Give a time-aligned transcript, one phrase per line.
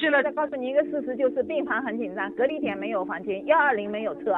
[0.00, 4.34] 现在再告诉你一个事实，就是病房很紧张，隔离点没有房间，幺二零没有车，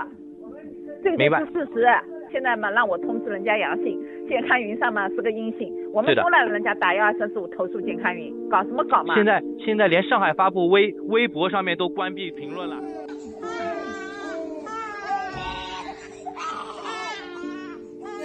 [1.02, 1.86] 这个就是事实。
[2.32, 9.14] 现在嘛，让我通知人家阳性，健康云上嘛是个阴性，我们都让人家打幺二三四五投诉健康云，搞什么搞嘛？
[9.16, 12.76] 现在现在连上海发布微微博上面都关闭评论了。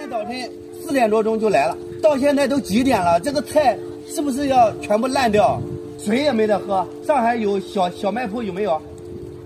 [0.08, 0.34] 早晨
[0.72, 3.18] 四点多钟就来了，到现在都几点了？
[3.18, 5.60] 这个菜是不是要全部烂掉？
[6.06, 6.86] 水也没得喝。
[7.02, 8.80] 上海有小小卖铺有没有？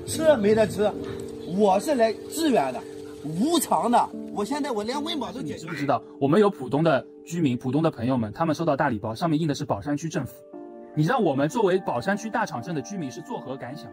[0.07, 0.93] 吃没得吃。
[1.57, 2.79] 我是来支援的，
[3.25, 4.09] 无偿的。
[4.35, 5.67] 我现在我连温饱都解决。
[5.67, 6.03] 不知道？
[6.21, 10.35] 我们有浦东的居民，浦东的朋友们，他们收到大礼包，上面印的是宝山区政府。
[10.95, 13.91] 你让我们作为宝山区大场镇的居民是作何感想？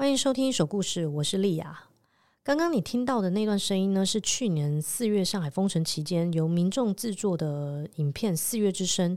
[0.00, 1.78] 欢迎收听一手故事，我是丽雅。
[2.42, 9.14] 刚刚你听到的那段声音呢，是去年四月上海封城期间由民众制作的影片《四月之声》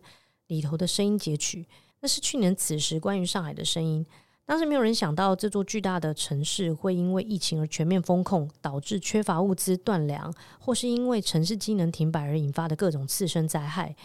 [0.47, 1.65] 里头的声音截取。
[2.01, 4.05] 那是去年此时关于上海的声音。
[4.45, 13.95] 当时没有人想到这座巨大的城市会因为疫情而全面封控，导致缺乏物资、断粮，或是因为城市机能停摆而引发的各种次生灾害。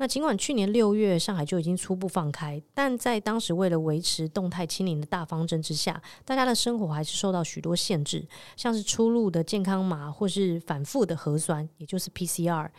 [0.00, 8.26] 那尽管去年六月上海就已经初步放开，但在当时为了维持动态清零的大方针之下，大家的生活还是受到许多限制，
[8.56, 12.70] 像是出入的健康码或是反复的核酸，也就是 PCR。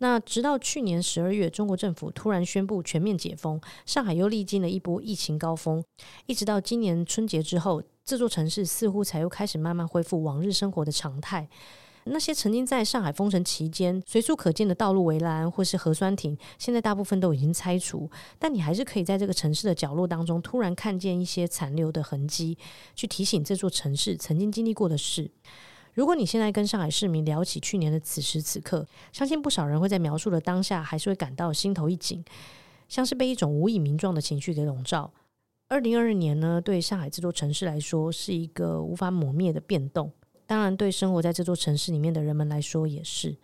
[0.00, 5.82] 那直到去年十二月，中国政府突然宣布全面解封，上海又历经了一波疫情高峰，
[6.26, 11.48] 一直到今年春节之后，这座城市似乎才又开始慢慢恢复往日生活的常态。
[12.10, 22.56] 那些曾经在上海封城期间随处可见的道路围栏或是核酸亭，现在大部分都已经拆除，但你还是可以在这个城市的角落当中突然看见一些残留的痕迹，
[22.94, 25.30] 去提醒这座城市曾经经历过的事。
[25.94, 32.24] 如果你现在跟上海市民聊起去年的此时此刻，相信不少人会在描述的当下还是会感到心头一紧，
[32.88, 35.12] 像是被一种无以名状的情绪给笼罩。
[35.68, 40.12] 二零二二年呢，对上海这座城市来说是一个无法抹灭的变动。
[40.48, 43.36] 当然，对生活在这座城市里面的人们来说也是。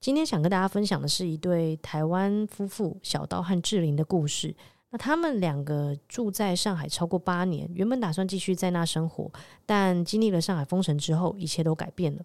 [0.00, 4.54] 今天想跟大家分享的是一对台湾夫妇小刀和志玲的故事。
[4.90, 9.32] 那他们两个住在上海超过八年，原本打算继续在那生活，
[9.64, 12.22] 但经历了上海封城之后，一切都改变了。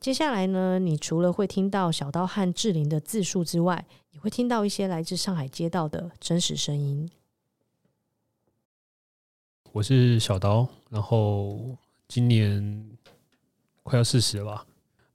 [0.00, 7.08] 接下来呢，你除了会听到小刀和志玲的自述之外，也会听到一些来自上海街道的真实声音。
[9.70, 11.76] 我是小刀，然后。
[12.14, 12.84] 今年
[13.82, 14.66] 快要四十了吧？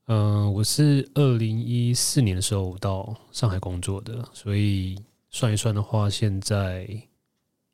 [0.08, 5.00] 嗯，我是二零一四年的时候到上海工作的，所以
[5.30, 6.90] 算一算的话，现在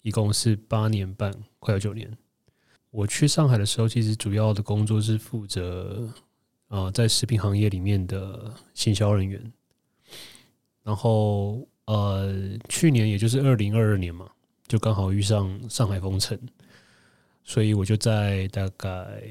[0.01, 2.11] 一共是八年半，快要九年。
[2.91, 6.05] 我去上海的时候，其实主要的工作是负责
[6.67, 9.53] 啊，在食品行业里面的行销人员。
[10.83, 12.29] 然后呃，
[12.67, 14.29] 去年也就是二零二二年嘛，
[14.67, 16.37] 就刚好遇上上海封城。
[17.43, 19.21] 所以我就在大概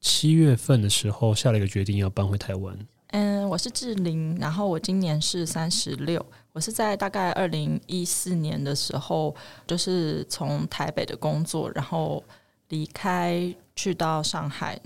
[0.00, 2.76] 七月份的时候下了一个决定，要搬回台湾。
[3.08, 6.24] 嗯，我是志玲，然后我今年是三十六。
[6.52, 9.34] 我是在大概二零一四年的时候，
[9.66, 12.22] 就是从台北的工作，然后
[12.68, 14.80] 离开去到上海，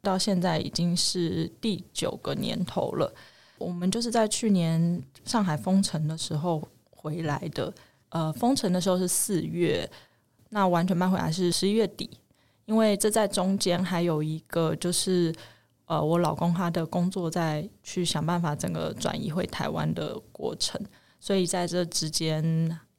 [0.00, 3.12] 到现在已经是第九个年头了。
[3.58, 7.72] 我们就是在去年上海封城的时候回来的。
[8.10, 9.88] 呃，封城的时候是四月。
[10.50, 12.08] 那完全搬回来是十一月底，
[12.64, 15.34] 因为这在中间还有一个就是，
[15.86, 20.80] 呃，我老公他的工作在去想办法整个转移回台湾的过程，
[21.18, 22.44] 所以在这之间，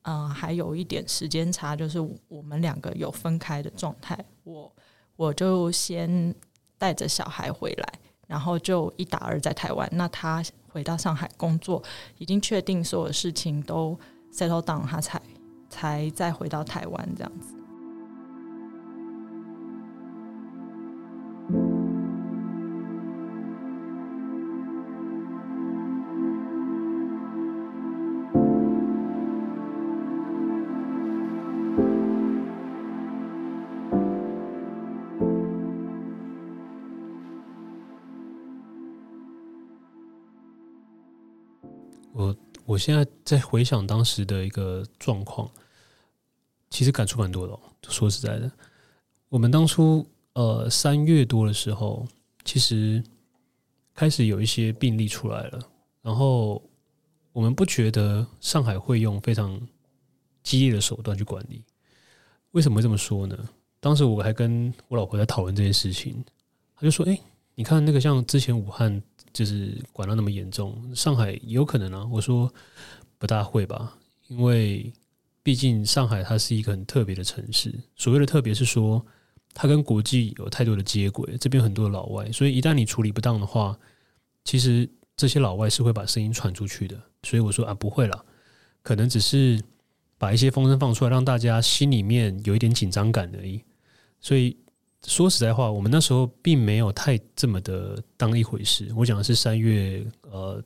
[0.04, 4.18] 嗯、还有一点时间差，就是我们两个有分开的状态。
[4.44, 4.72] 我
[5.16, 6.36] 我就先
[6.78, 7.94] 带着小孩回来，
[8.28, 9.90] 然后就一打二在台湾。
[9.94, 11.82] 那他回到上海工作，
[12.18, 13.98] 已经确定所有事情都
[14.34, 15.22] settle down，他才。
[15.70, 17.58] 才再回到台湾这样子。
[42.68, 45.50] 我现在在回想当时的一个状况，
[46.70, 47.58] 其实感触蛮多的。
[47.88, 48.52] 说实在的，
[49.30, 52.06] 我们当初呃三月多的时候，
[52.44, 53.02] 其实
[53.94, 55.60] 开始有一些病例出来了，
[56.02, 56.62] 然后
[57.32, 59.58] 我们不觉得上海会用非常
[60.44, 61.64] 激烈的手段去管理。
[62.52, 63.50] 为什么会这么说呢？
[63.80, 66.22] 当时我还跟我老婆在讨论这件事情，
[66.76, 67.18] 她就说：“哎，
[67.56, 69.02] 你看那个像之前武汉
[69.38, 72.52] 就是管到那么严重，上海有可能啊。”我说
[73.20, 73.96] ：“不大会吧，
[74.28, 74.92] 因为
[75.44, 77.74] 毕竟上海它是一个很特别的城市。
[77.96, 79.06] 所谓的特别是说，
[79.54, 83.78] 它跟国际有太多的接轨，这边很多的老外，所以一旦你处理不当的话，
[84.44, 87.00] 其实这些老外是会把声音传出去的。
[87.24, 88.26] 所以我说啊，不会啦，
[88.82, 89.62] 可能只是。”
[90.20, 93.64] 把一些风声放出来，让大家心里面有一点紧张感而已。
[94.20, 94.58] 所以
[95.08, 98.92] 说实在话，我们那时候并没有太这么的当一回事。
[98.96, 100.62] 我讲的是三月呃，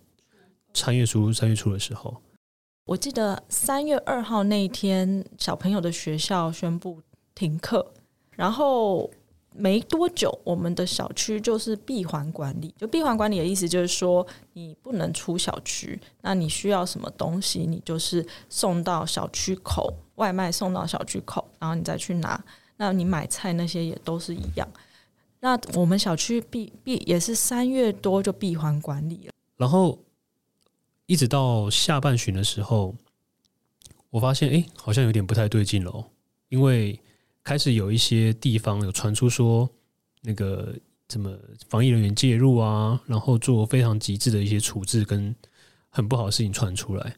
[0.73, 2.19] 三月初三月初的时候，
[2.85, 6.99] 我记得三月二号那一天，小朋友的学校宣布
[7.33, 7.93] 停课，
[8.31, 9.09] 然后。
[9.53, 12.73] 没多久，我们的小区就是闭环管理。
[12.77, 15.99] 就闭环管理的意思，就是说你不能出小区。
[16.21, 22.41] 那你需要什么东西，你就是送到小区口，外卖送到小区口，然后你再去拿。
[22.81, 24.67] 那你买菜那些也都是一样。
[25.39, 29.31] 那我们小区闭闭也是三月多就闭环管理了。
[29.55, 29.99] 然后
[31.05, 32.95] 一直到下半旬的时候，
[34.09, 36.03] 我发现哎，好像有点不太对劲了哦，
[36.49, 36.99] 因为。
[37.43, 39.67] 开始有一些地方有传出说，
[40.21, 40.75] 那个
[41.07, 41.35] 怎么
[41.67, 45.35] 防疫人员介入啊，然后做非常极致的一些处置跟
[45.89, 47.15] 很不好的事情传出来，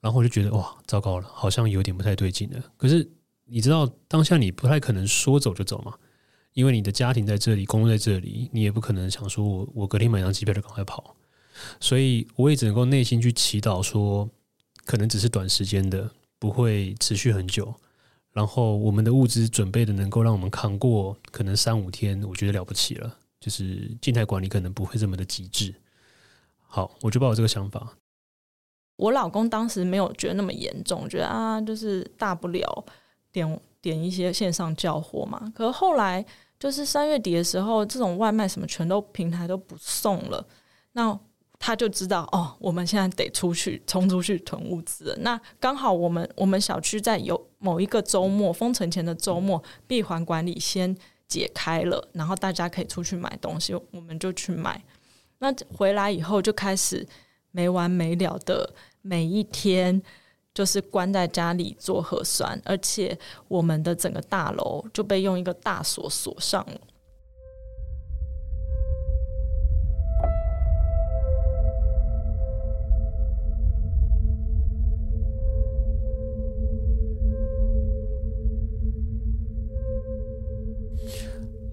[0.00, 2.62] 然后我就觉得哇，糟糕了，好像有点不太对劲了。
[2.76, 3.10] 可是
[3.46, 5.94] 你知道，当下你不太可能说走就走嘛，
[6.52, 11.16] 因为你的家庭在这里，工作在这里，你也不可能想说我我隔天买张机票就赶快跑，
[11.80, 14.28] 所以我也只能够内心去祈祷说，
[14.84, 17.74] 可能只是短时间的，不会持续很久。
[18.32, 23.16] 然后我们的物资准备的能够让我们扛过可能三五天，我觉得了不起了。
[23.38, 25.74] 就是静态管理可能不会这么的极致。
[26.58, 27.96] 好，我就抱有这个想法。
[28.96, 32.84] 我老公当时没有觉得那么严重，觉得啊，就是大不了
[33.36, 35.52] 点点一些线上叫货嘛。
[35.54, 36.24] 可是后来
[36.58, 40.46] 就是三月底的时候，这种外卖什么全都平台都不送了，
[40.92, 41.18] 那。
[41.58, 45.16] 他就知道哦，我们现在得出去冲出去囤物资。
[45.22, 50.94] 那刚好我们我们小区在有某一个周末封城前的周末闭环管理先
[51.26, 54.80] 解开了，然后大家可以出去买东西，我们就去买。
[55.38, 57.08] 那回来以后就开始
[57.52, 60.00] 没完没了的每一天
[60.56, 66.80] 就是关在家里做核酸，而且我们的整个大楼就被用一个大锁锁上了。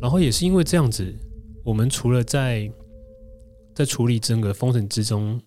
[0.01, 1.15] 然后也是因为这样子，
[1.63, 2.69] 我们除了在
[3.74, 5.41] 在处理整个封城之中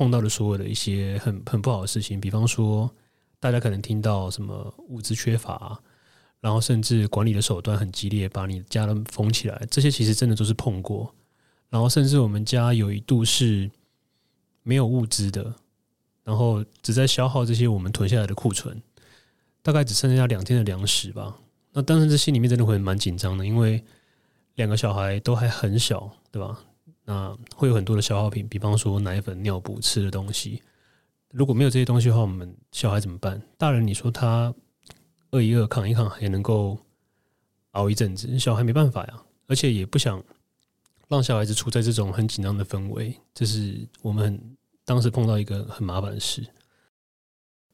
[0.00, 2.90] 碰到的所有的一些很很不好的事情，比方说
[3.38, 5.78] 大家可能听到什么物资缺乏，
[6.40, 11.14] 然后甚至管理的手段很激烈，把你家都封起来，这些其实真的都是碰过。
[11.68, 13.70] 然后甚至我们家有一度是
[14.62, 15.54] 没有物资的，
[16.24, 18.82] 然后只在消耗这些我们囤下来的库存，
[19.60, 21.36] 大概只剩下两天的粮食吧。
[21.74, 23.84] 那当时这心里面真的会蛮紧张的，因为。
[24.56, 26.58] 两个小孩都还很小，对吧？
[27.10, 30.62] 那会有很多的消耗品，比方说奶粉、尿布、吃的东西。
[31.32, 33.42] 如果没有这些东西的话，我们小孩怎么办？
[33.58, 34.54] 大人你说他
[35.32, 36.78] 饿一饿、扛一扛，也能够
[37.72, 39.22] 熬一阵子，小孩没办法呀。
[39.48, 40.22] 而且也不想
[41.08, 44.40] 让小孩子处在这种很紧张的氛围，这是我们
[44.84, 46.46] 当时碰到一个很麻烦的事。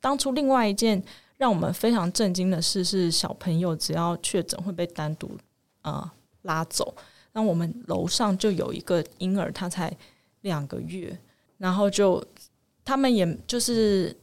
[0.00, 1.04] 当初另外一件
[1.36, 5.36] 让我们非常震惊的事是，小朋友只要确诊会被单独
[5.82, 6.14] 啊。
[6.42, 6.94] 拉走，
[7.36, 9.94] 那我们楼上就有一个婴儿，他才
[10.40, 11.14] 两个月，
[11.58, 12.24] 然后就
[12.82, 14.16] 他们也就是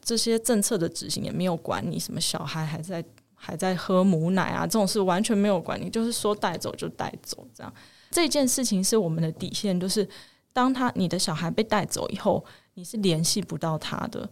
[0.00, 7.74] 这些政策的执行也没有管你，什么小孩还在还在喝母奶啊，这种事完全没有管你，就是说带走就带走这样。
[8.12, 10.08] 这件事情是我们的底线，就是
[10.52, 14.30] 当他你的小孩被带走以后，你是联系不到他的。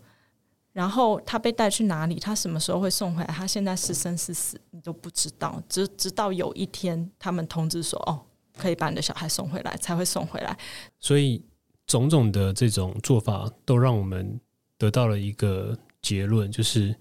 [0.72, 2.20] 然后他被带去哪里？
[2.20, 3.26] 他什么时候会送回来？
[3.26, 5.60] 他现在是生是死，你都不知道。
[5.68, 8.20] 直直到有一天，他们通知说：“哦，
[8.58, 10.58] 可以把你的小孩送回来，才会送回来。”
[11.00, 11.42] 所以，
[11.86, 14.38] 种种的这种做法，都让我们
[14.76, 16.94] 得到了一个结论，就是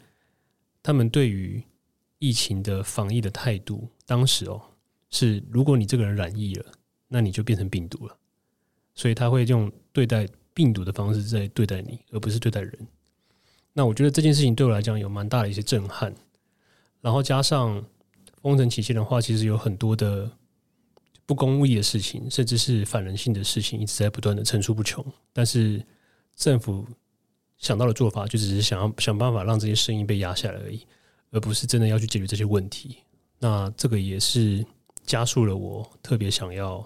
[0.81, 1.61] 他们对于
[2.19, 4.61] 疫情的防疫的态度，当时哦，
[5.09, 6.65] 是如果你这个人染疫了，
[7.07, 8.17] 那你就变成病毒了。
[8.95, 12.87] 所以他会用对待病毒的方式在对待你，而不是对待人。
[13.73, 16.13] 那我觉得这件事情对我来讲有蛮大的一些震撼。
[16.99, 17.85] 然后加上
[18.41, 20.31] 封城期间的话，其实有很多的
[21.27, 25.05] 不公义的事情，甚至是反人性的事情，一直在不断的层出不穷。
[25.31, 25.79] 但是
[26.35, 26.83] 政府
[27.59, 30.87] 想到的做法，就只是想要想办法让这些声音被压下来而已，
[31.29, 32.97] 而不是真的要去解决这些问题。
[33.37, 34.65] 那这个也是
[35.05, 36.83] 加速了我特别想要。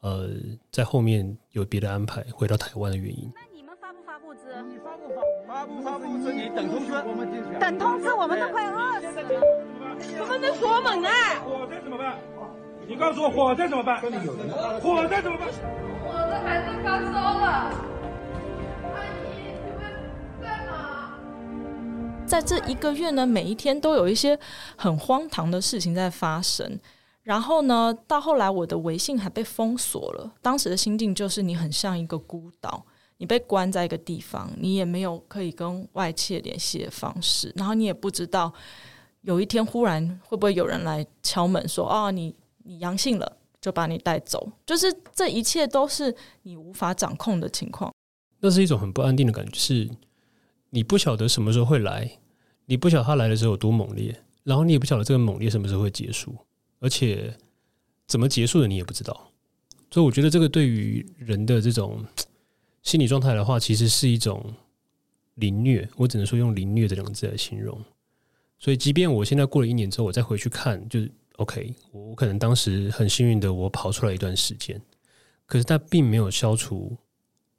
[0.00, 0.28] 呃，
[0.70, 3.32] 在后面有别的安排，回到台湾的原因。
[3.34, 4.40] 那你们发不发物资？
[4.68, 5.22] 你发不发？
[5.48, 6.30] 发不发物资？
[6.30, 6.92] 你等通知。
[7.58, 9.40] 等通知，我们都快饿死了。
[10.20, 11.08] 我们在锁门呢。
[11.42, 12.20] 火灾怎么办？
[12.86, 14.00] 你告诉我火灾怎么办？
[14.00, 14.10] 火
[15.08, 15.48] 灾怎么办？
[16.06, 17.46] 我的孩子发烧了。
[18.92, 19.82] 阿姨，你们
[20.42, 21.16] 在吗？
[22.26, 24.38] 在这一个月呢，每一天都有一些
[24.76, 26.78] 很荒唐的事情在发生。
[27.22, 30.30] 然后呢，到后来我的微信还被封锁了。
[30.42, 32.84] 当时的心境就是，你很像一个孤岛，
[33.16, 37.50] 你被关在一个地方，你也没有可以跟外界联系的方式。
[37.56, 38.52] 然后你也不知道
[39.22, 47.94] 有一天忽然会不会有人来敲门说：“哦，你你阳性了，就把你带走。”就是这一切都是你无法掌控的情况。
[48.40, 49.90] 那是一种很不安定的感觉，是
[50.70, 52.18] 你不晓得什么时候会来，
[52.66, 56.34] 你不晓得他来的时候有多猛烈，然后你也不晓得这个猛烈什么时候会结束。
[56.80, 57.34] 而且
[58.06, 59.30] 怎么结束的你也不知道，
[59.90, 62.04] 所以我觉得这个对于人的这种
[62.82, 64.52] 心理状态的话，其实是一种
[65.36, 65.88] 凌虐。
[65.96, 67.82] 我只能说用“凌虐”这两个字来形容。
[68.58, 74.80] 所以，即便我现在过了一年之后，我再回去看，就是 OK，我我可能当时很幸运的我跑出来一段时间，
[75.46, 76.96] 可是它并没有消除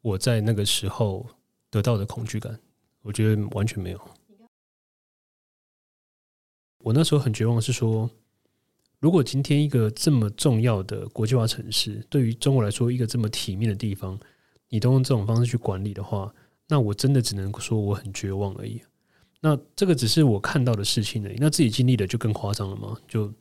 [0.01, 1.25] 我在那个时候
[1.69, 2.59] 得到的恐惧感。
[3.01, 4.01] 我觉得完全没有。
[6.79, 8.09] 我那时候很绝望，是说。
[9.01, 14.19] 如果今天一个这么重要的国际化城市，对于中国来说一个这么体面的地方，
[14.69, 16.33] 你都用这种方式去管理的话，
[16.67, 18.81] 那我真的只能说我很绝望而已。
[19.39, 21.35] 那这个只是我看到的事情而已。
[21.39, 22.97] 那自己经历的就更夸张了嘛？
[23.07, 23.31] 就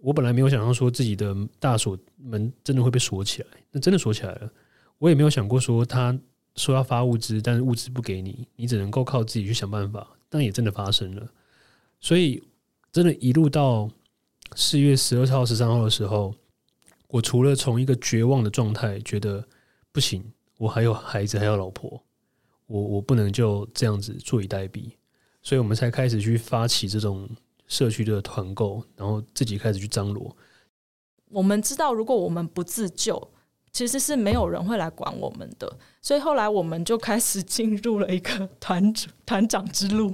[0.00, 4.50] 我本来没有想象说自己的大锁门真的会被锁起来，那真的锁起来了。
[4.98, 6.18] 我也没有想过说他
[6.56, 10.06] 说要发物资，但是物资不给你，你只能够靠自己去想办法。
[10.28, 11.28] 但也真的发生了，
[12.00, 12.42] 所以
[12.92, 13.90] 真的，一路到。
[14.56, 16.34] 四月十二号、十三号的时候，
[17.06, 19.46] 我除了从一个绝望的状态，觉得
[19.92, 20.24] 不行，
[20.58, 22.02] 我还有孩子，还有老婆，
[22.66, 24.90] 我我不能就这样子坐以待毙，
[25.42, 27.28] 所以我们才开始去发起这种
[27.66, 30.36] 社区的团购，然后自己开始去张罗。
[31.30, 33.30] 我们知道，如果我们不自救，
[33.72, 38.92] 其实是没有人会来管我们的，所以后来我们就开始进入了一个团
[39.24, 40.12] 团长之路，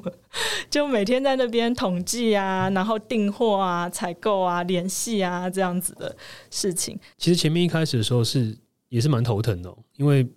[0.69, 6.15] 就每天在那边统计啊，然后订货啊、采购啊、联系啊这样子的
[6.51, 7.01] 事情。
[7.17, 8.55] 其实前面一开始的时候是
[8.91, 10.29] 也是蛮头疼的，因为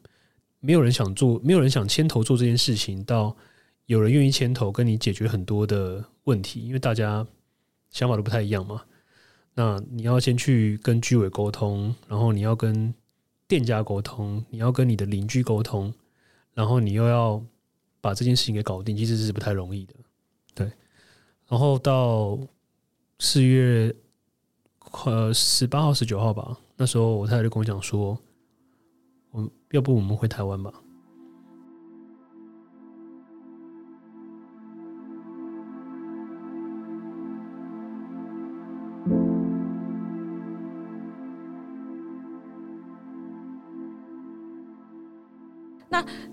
[0.62, 3.36] 没有人想做，没有人想牵头做这件事情，到
[3.90, 7.26] 有人愿意牵头跟你解决很多的问题，因为大家
[7.90, 8.84] 想法都不太一样嘛。
[9.56, 12.94] 那你要先去跟居委沟通，然后你要跟。
[13.50, 15.92] 店家沟通，你要跟你的邻居沟通，
[16.54, 17.44] 然后你又要
[18.00, 19.96] 把这件事情给搞定，其实是不太容易的。
[20.54, 20.72] 对，
[21.48, 22.38] 然后到
[23.18, 23.92] 四月
[25.04, 28.16] 呃十八号、十九号吧，那时候我太太就跟我讲说，
[29.32, 30.72] 我要不我们回台湾吧。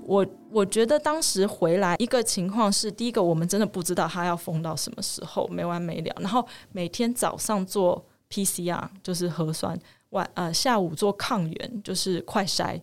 [0.03, 6.17] 我我觉得当时回来一个情况是，第一个我们真的不知道他要封到什么时候，没完没了。
[6.21, 9.79] 然后每天早上做 PCR 就是核酸，
[10.11, 12.81] 晚呃下午做抗原就是快筛，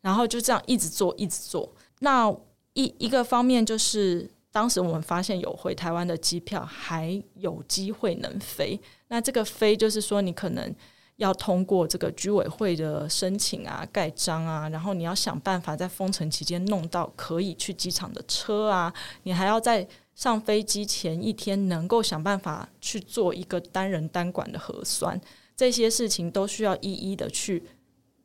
[0.00, 1.72] 然后就这样一直做一直做。
[2.00, 2.30] 那
[2.74, 8.80] 一一个方面就是，当时我们发现有回台湾的机票还有机会能飞。
[9.08, 10.74] 那这个飞就是说你可能。
[11.18, 18.92] 要通过这个居委会的申请啊、盖章啊，然后你要想办法在封城期间弄到可以去机场的车啊，
[19.24, 25.20] 你还要在上飞机前一天能够想办法去做一个单人单管的核酸，
[25.56, 27.64] 这些事情都需要一一的去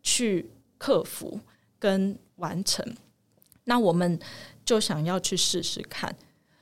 [0.03, 1.39] 去克服
[1.79, 2.85] 跟完成。
[3.63, 4.19] 那我们
[4.63, 6.15] 就想要去试试看，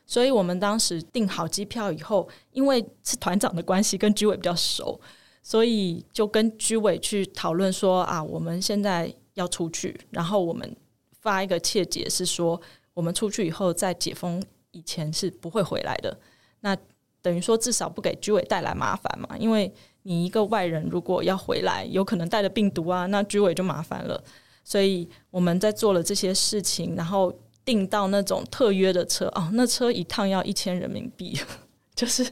[0.05, 4.97] 所以我们当时订好机票以后，因为是团长的关系，跟居委比较熟。
[5.43, 10.75] 所以就跟居委去讨论说啊，我们现在要出去，然后我们
[11.19, 12.59] 发一个切结，是说
[12.93, 16.17] 我们出去以后在解封以前是不会回来的。
[16.61, 16.77] 那
[17.21, 19.71] 等于说至少不给居委带来麻烦嘛，因为
[20.03, 24.23] 你一个外人如果要回来，有可能带着病毒啊，那居委就麻烦了。
[24.63, 27.33] 所以我们在做了这些事情，然后
[27.65, 31.39] 订到那种特约的车哦，那车一趟要一千人民币，
[31.95, 32.25] 就是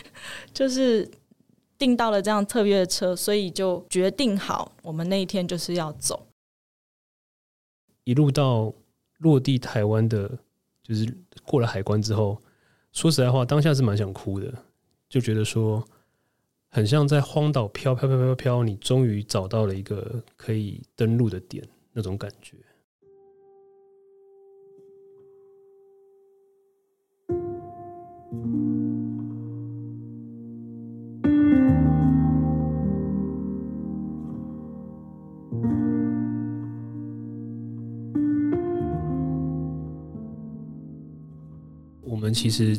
[0.52, 1.10] 就是
[1.84, 6.26] 订到了这样特约的车，所以就决定好，我们那一天就是要走。
[8.04, 8.72] 一路到
[9.18, 10.26] 落地台湾的，
[10.82, 11.14] 就是
[11.44, 12.40] 过了海关之后，
[12.92, 14.50] 说实在话，当下是蛮想哭的，
[15.10, 15.86] 就觉得说，
[16.70, 21.62] 很像在荒岛飘飘飘飘飘，你终于找到了一个可以登陆的点，
[21.92, 22.56] 那种感觉。
[42.34, 42.76] 其实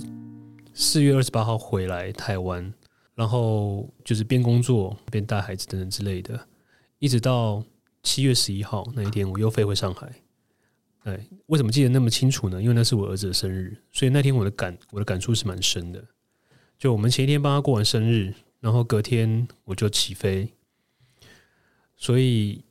[0.73, 2.73] 四月二十八号回来台湾，
[3.15, 6.47] 然后就是边工作边带孩子等等之类的，
[6.99, 7.63] 一直到
[8.03, 10.11] 七月十一号那一天，我又飞回上海。
[11.03, 12.61] 哎，为什么记得那么清楚呢？
[12.61, 16.03] 因为那是我儿子的生日，所以那天我的感我的感触是蛮深的。
[16.77, 20.51] 就我们前一天帮他过完生日，然后隔天我就起飞，
[21.95, 22.61] 所以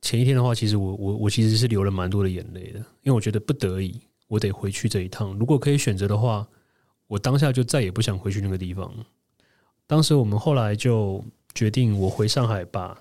[0.00, 4.00] 前一天的话，其实我我我其实是流了蛮多的眼泪的，因为我觉得不得已。
[4.28, 5.32] 我得回去这一趟。
[5.38, 6.46] 如果可以选择的话，
[7.06, 8.92] 我当下就再也不想回去那个地方。
[9.86, 12.98] 当时我们后来就决定，我回上海把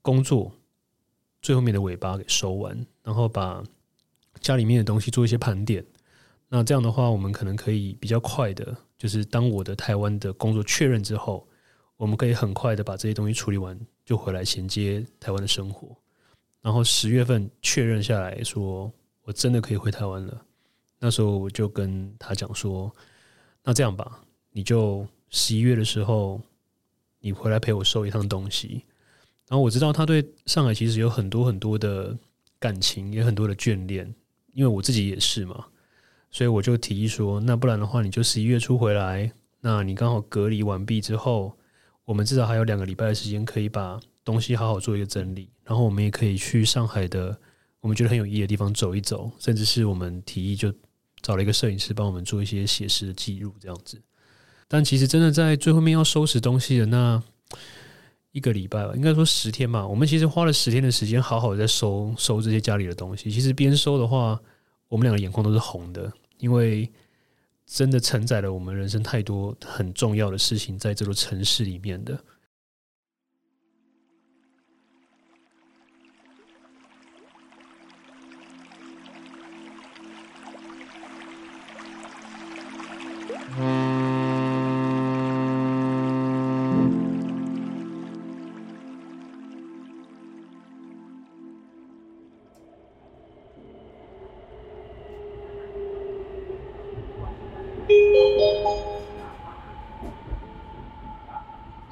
[0.00, 0.50] 工作
[1.42, 3.62] 最后面的尾巴给收完，然后把
[4.40, 5.84] 家里面的东西做一些盘点。
[6.48, 11.46] 那这样的话，我们可能可以比较快的，就是当我的台湾的工作确认之后，
[11.96, 15.96] 我们可以很快的把这些东西处理完，就回来衔接台湾的生活。
[16.62, 18.90] 然后十月份确认下来说，
[19.22, 20.44] 我真的可以回台湾了。
[21.04, 22.90] 那时候我就跟他讲说
[23.62, 26.40] ：“那这样吧，你就十一月的时候，
[27.20, 28.82] 你回来陪我收一趟东西。”
[29.48, 32.16] 然后我知道他对上海其实有很多很多的
[32.58, 34.14] 感情，也很多的眷恋，
[34.54, 35.66] 因为我自己也是嘛。
[36.30, 41.54] 所以我就提议说：“那不然的话，你就十一月初回来，那你刚好隔离完毕之后，
[42.06, 47.38] 我们至少还有两个礼拜的时间，可以把东西好好做一个整理，然后我们也可以去上海的
[47.80, 50.72] 我们觉得很有意义的地方走一走，甚至是我们提议就。”
[51.24, 53.98] 找了一个摄影师帮我们做一些写实的记录，这样子。
[54.68, 57.22] 但其实真的在最后面要收拾东西的那
[58.32, 59.86] 一个礼拜吧，应该说十天吧。
[59.86, 63.30] 我们其实花了十天的时间，好好的在收收这些家里的东西。
[63.30, 64.38] 其实边收的话，
[64.88, 66.90] 我们两个眼眶都是红的，因为
[67.66, 72.22] 真的承载了我们人生太多很重要的事情在这座城市里面的。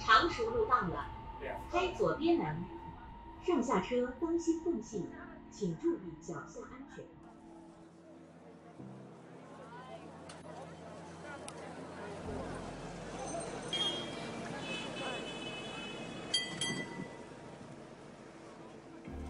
[0.05, 1.07] 常熟路到了，
[1.71, 2.57] 开左边门，
[3.47, 5.05] 上下车当心缝隙，
[5.51, 7.05] 请注意脚下安全。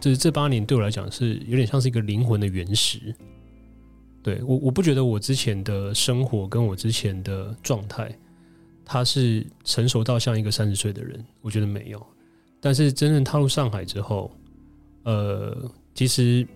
[0.01, 3.15] 就是这八年对我来讲是有点像是一个灵魂的原石。
[4.21, 8.17] 对，我，我不觉得我之前的生活跟我之前的状态，
[8.93, 12.07] 他是成熟到像一个三十岁的人，我觉得没有。
[12.61, 14.31] 但是真正踏入上海之后，
[15.05, 15.57] 呃，
[15.95, 16.47] 其实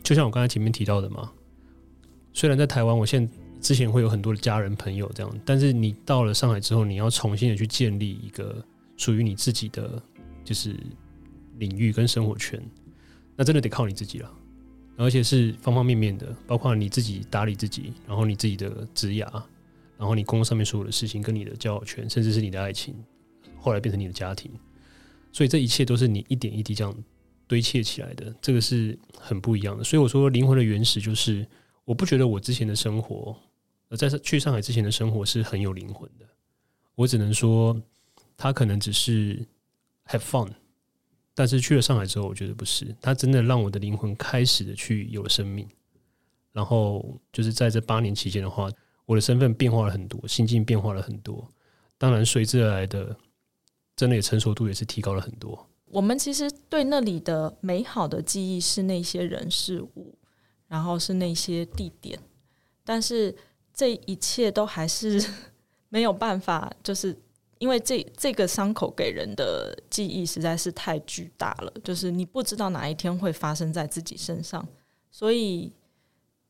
[0.00, 1.32] 就像我刚才前面提到的嘛，
[2.32, 3.28] 虽然在台湾，我现
[3.60, 8.64] 之前会有很多的家人朋友这样，但是你到了上海之后，你要重新的去建立一个
[8.96, 10.00] 属于你自己的
[10.44, 10.78] 就是
[11.58, 12.62] 领域跟生活圈。
[13.34, 14.30] 那真的得靠你自己了，
[14.96, 19.42] 而且是方方面面的，包括你自己打理自己，然后你自己的职涯，
[20.00, 22.94] 然后你工作上面所有的事情，跟你的交友圈，甚至是你的爱情，
[23.58, 24.50] 后来变成你的家庭，
[25.30, 27.04] 所以这一切都是你一点一滴这样
[27.46, 29.84] 堆砌起来的，这个是很不一样的。
[29.84, 31.46] 所以我说，灵魂的原始就是，
[31.84, 33.36] 我不觉得我之前的生活，
[33.94, 36.24] 在去上海之前的生活是很有灵魂的，
[36.94, 37.78] 我只能说，
[38.38, 39.46] 它可能只是
[40.06, 40.50] have fun。
[41.34, 45.68] 但是去了上海之后，我觉得不是，它真的让我的灵魂开始的去有了生命。
[46.52, 48.68] 然后就是在这八年期间的话，
[49.10, 51.44] 我的身份变化了很多，心境变化了很多。
[51.98, 53.16] 当然随之而来的，
[53.96, 55.68] 真的也成熟度也是提高了很多。
[55.86, 60.16] 我们其实对那里的美好的记忆是那些人事物，
[60.68, 62.16] 然后是那些地点，
[62.84, 63.34] 但是
[63.74, 65.20] 这一切都还是
[65.90, 67.18] 没有办法，就是。
[67.58, 74.66] 因为这这个伤口给人的记忆实在是太巨大了，就是你不知道哪一天会发生在自己身上，
[75.10, 75.70] 所以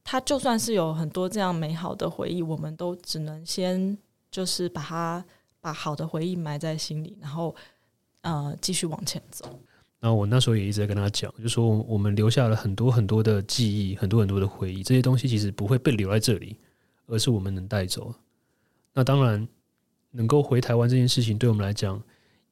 [0.05, 3.97] 他就算是有很多这样美好的回忆，我们都只能先
[4.31, 5.25] 就是把它
[5.61, 7.55] 把好的回忆埋在心里，然后
[8.23, 9.47] 呃继续往前走。
[10.01, 16.57] 然后我那时候也一直在跟他讲，就说我们留下了很多很多的记忆，很多很多的回忆，这些东西其实不会被留在这里，
[17.07, 18.15] 而是我们能带走。
[18.93, 19.49] 那当然。
[20.13, 22.03] 能够回台湾这件事情，对我们来讲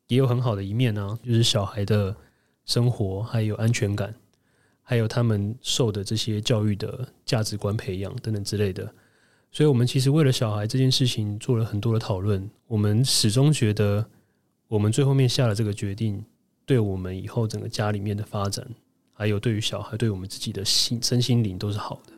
[0.07, 2.15] 也有很好的一面呢、就是小孩的
[2.65, 4.15] 生活还有安全感，
[4.91, 8.91] 还有他们受的这些教育的价值观培养等等之类的。
[9.53, 12.49] 所以，我们其实为了小孩这件事情做了很多的讨论。
[12.67, 14.03] 我们始终觉得，
[14.67, 16.25] 我们最后面下了这个决定，
[16.65, 18.67] 对我们以后整个家里面的发展，
[19.13, 22.13] 还有对于小孩，对我们自己的心身心灵都是好的。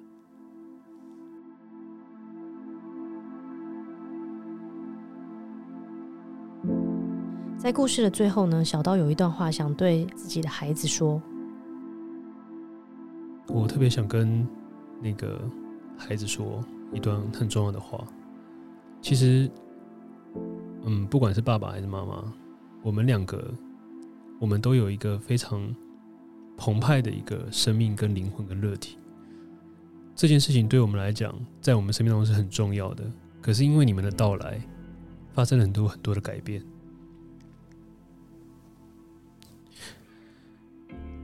[7.59, 11.21] 在故事的最后呢，小刀有一段话想对自己的孩子说。
[13.53, 14.47] 我特别想跟
[15.03, 15.41] 那个
[15.99, 18.07] 孩子说一段很重要的话。
[19.03, 19.51] 其实，
[20.85, 22.23] 嗯，不管是爸爸还是妈妈，
[22.83, 23.53] 我们两个，
[24.39, 25.75] 我们都有一个非常
[26.57, 28.97] 澎湃的一个生命、跟灵魂、跟热体。
[30.15, 33.05] 这件事情对我们来讲，在我们生命当中是很重要的。
[33.41, 34.61] 可是因为你们的到来，
[35.33, 36.63] 发生了很多很多的改变。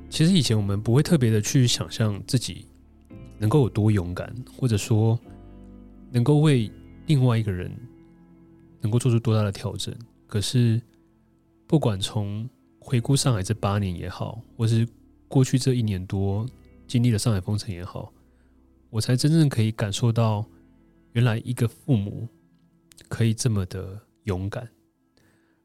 [0.09, 2.67] 其实以前我们不会特别的去想象自己
[3.39, 5.19] 能够有多勇敢，或者说
[6.11, 6.71] 能够为
[7.07, 7.71] 另外一个人
[8.81, 9.95] 能够做出多大的调整。
[10.27, 10.81] 可是，
[11.67, 14.89] 不管从回顾上海这八年也好，或是
[15.29, 16.47] 过去这一年多
[16.87, 18.11] 经历了上海封城也好，
[18.89, 20.47] 我才真正可以感受到，
[21.13, 22.27] 原来一个父母
[23.09, 24.67] 可以这么的勇敢，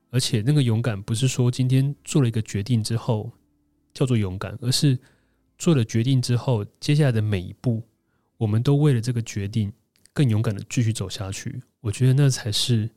[0.10, 3.32] 而且那个勇敢不是说今天做了一个决定之后。
[3.93, 4.97] 叫做勇敢，而是
[5.58, 7.82] 做了决定之后，接下来的每一步，
[8.38, 9.71] 我们都为了这个决定
[10.13, 11.62] 更勇敢的继续走下去。
[11.80, 12.89] 我觉得那才是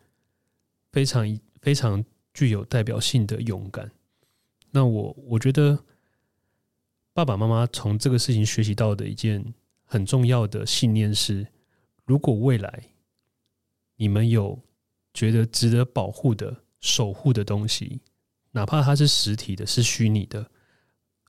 [0.93, 3.91] 非常非常具有代表性的勇敢。
[4.71, 5.79] 那我我觉得
[7.13, 9.45] 爸爸妈妈从这个事情学习到的一件
[9.85, 11.47] 很重要的信念是：
[12.05, 12.83] 如果未来
[13.97, 14.59] 你们有
[15.13, 18.01] 觉得值得保护的、守护的东西，
[18.51, 20.51] 哪怕它是实体的、是虚拟的。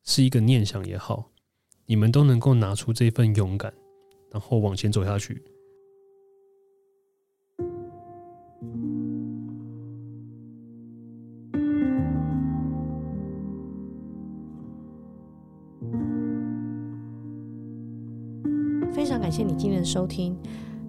[0.08, 1.32] 是一个念想也好，
[1.88, 3.74] 你们都能够拿出这份勇敢，
[4.32, 5.44] 然后往前走下去。
[18.94, 20.38] 非常感谢你今天的收听。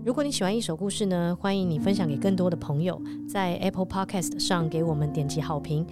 [0.04, 5.86] 如果你喜欢一首故事呢，欢迎你分享给更多的朋友，在 Apple Podcast 上给我们点击好评，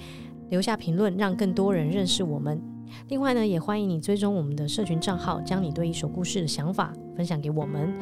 [0.51, 2.74] 留下评论，让更多人认识我们。
[3.09, 7.93] 另外呢，也欢迎你追踪我们的社群账号，将你对一首故事的想法分享给我们。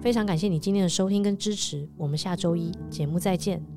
[0.00, 3.75] 非常感谢你今天的收听跟支持，我们下周一节目再见。